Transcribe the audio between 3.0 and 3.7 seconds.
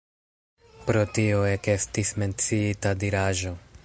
diraĵo.